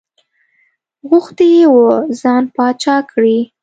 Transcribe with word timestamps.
غوښتي 1.09 1.47
یې 1.57 1.65
وو 1.73 1.87
ځان 2.19 2.43
پاچا 2.55 2.95
کړي. 3.11 3.39